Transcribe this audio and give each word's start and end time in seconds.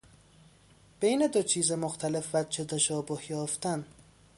بین 0.99 1.27
دو 1.27 1.41
چیز 1.41 1.71
مختلف، 1.71 2.29
وجه 2.35 2.63
تشابه 2.65 3.31
یافتن 3.31 3.85